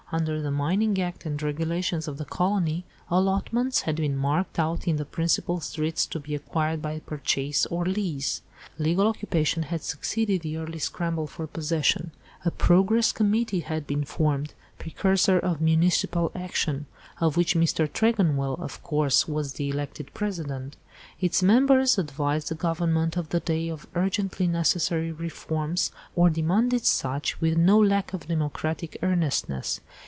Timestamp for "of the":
2.05-2.25, 23.15-23.39